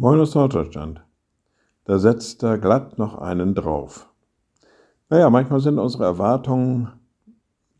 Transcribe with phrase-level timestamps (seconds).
[0.00, 1.00] Moin aus Norddeutschland.
[1.84, 4.08] Da setzt er glatt noch einen drauf.
[5.08, 6.92] Naja, manchmal sind unsere Erwartungen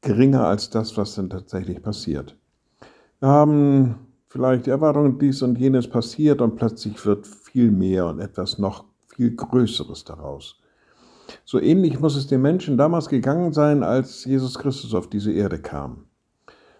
[0.00, 2.36] geringer als das, was dann tatsächlich passiert.
[3.20, 3.94] Wir haben
[4.26, 8.86] vielleicht die Erwartung, dies und jenes passiert und plötzlich wird viel mehr und etwas noch
[9.06, 10.60] viel Größeres daraus.
[11.44, 15.60] So ähnlich muss es den Menschen damals gegangen sein, als Jesus Christus auf diese Erde
[15.60, 16.06] kam.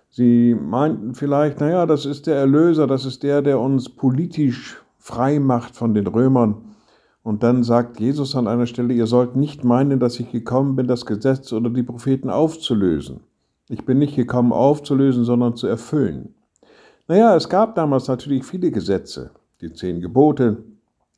[0.09, 5.41] Sie meinten vielleicht, naja, das ist der Erlöser, das ist der, der uns politisch frei
[5.41, 6.77] macht von den Römern.
[7.23, 10.87] Und dann sagt Jesus an einer Stelle, ihr sollt nicht meinen, dass ich gekommen bin,
[10.87, 13.21] das Gesetz oder die Propheten aufzulösen.
[13.69, 16.35] Ich bin nicht gekommen aufzulösen, sondern zu erfüllen.
[17.09, 20.63] Naja, es gab damals natürlich viele Gesetze, die zehn Gebote,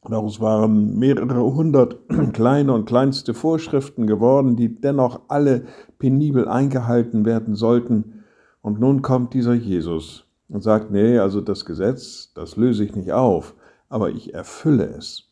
[0.02, 1.98] daraus waren mehrere hundert
[2.32, 5.66] kleine und kleinste Vorschriften geworden, die dennoch alle
[5.98, 8.24] penibel eingehalten werden sollten.
[8.62, 13.12] Und nun kommt dieser Jesus und sagt, nee, also das Gesetz, das löse ich nicht
[13.12, 13.54] auf
[13.92, 15.28] aber ich erfülle es.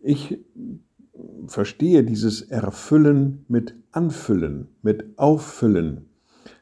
[0.00, 0.40] Ich
[1.46, 6.08] verstehe dieses Erfüllen mit Anfüllen, mit Auffüllen,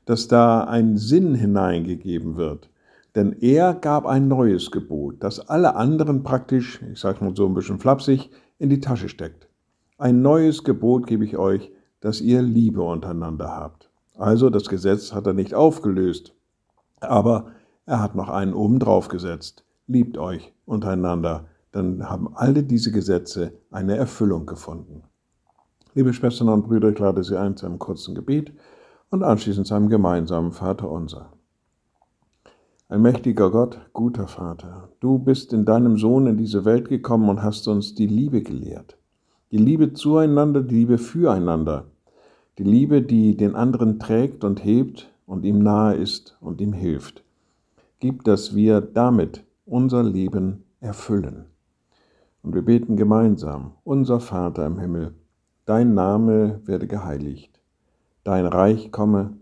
[0.04, 2.68] dass da ein Sinn hineingegeben wird.
[3.14, 7.54] Denn er gab ein neues Gebot, das alle anderen praktisch, ich sage mal so ein
[7.54, 9.48] bisschen flapsig, in die Tasche steckt.
[9.96, 13.88] Ein neues Gebot gebe ich euch, dass ihr Liebe untereinander habt.
[14.14, 16.34] Also das Gesetz hat er nicht aufgelöst,
[17.00, 17.52] aber
[17.86, 23.52] er hat noch einen oben drauf gesetzt liebt euch untereinander, dann haben alle diese Gesetze
[23.70, 25.02] eine Erfüllung gefunden.
[25.94, 28.52] Liebe Schwestern und Brüder, ich lade Sie ein zu einem kurzen Gebet
[29.10, 31.32] und anschließend zu einem gemeinsamen Vater unser.
[32.90, 37.42] Ein mächtiger Gott, guter Vater, du bist in deinem Sohn in diese Welt gekommen und
[37.42, 38.96] hast uns die Liebe gelehrt.
[39.50, 41.86] Die Liebe zueinander, die Liebe füreinander.
[42.58, 47.22] Die Liebe, die den anderen trägt und hebt und ihm nahe ist und ihm hilft.
[48.00, 51.46] Gib, dass wir damit unser Leben erfüllen.
[52.42, 55.14] Und wir beten gemeinsam, unser Vater im Himmel,
[55.66, 57.60] dein Name werde geheiligt,
[58.24, 59.36] dein Reich komme,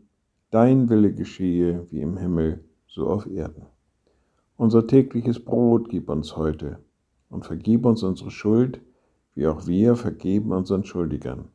[0.51, 3.67] dein Wille geschehe wie im Himmel, so auf Erden.
[4.57, 6.79] Unser tägliches Brot gib uns heute
[7.29, 8.81] und vergib uns unsere Schuld,
[9.35, 11.49] wie auch wir vergeben unseren Schuldigern.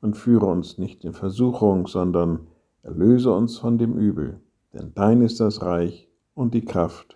[0.00, 2.46] Und führe uns nicht in Versuchung, sondern
[2.82, 4.40] erlöse uns von dem Übel,
[4.72, 7.15] denn dein ist das Reich und die Kraft